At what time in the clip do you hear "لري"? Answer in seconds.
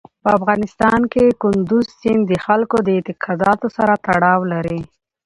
4.53-4.81